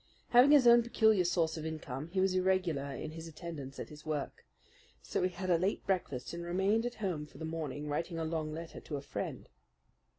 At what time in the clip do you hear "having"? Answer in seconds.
0.29-0.49